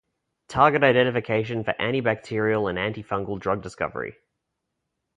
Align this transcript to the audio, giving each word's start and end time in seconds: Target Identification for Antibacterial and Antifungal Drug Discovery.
Target 0.47 0.81
Identification 0.81 1.63
for 1.63 1.73
Antibacterial 1.79 2.67
and 2.67 2.79
Antifungal 2.79 3.39
Drug 3.39 3.61
Discovery. 3.61 4.15